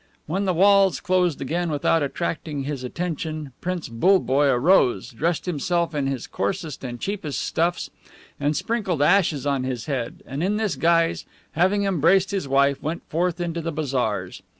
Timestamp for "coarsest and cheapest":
6.25-7.39